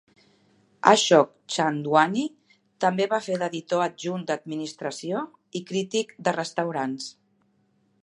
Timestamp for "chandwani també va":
1.55-3.21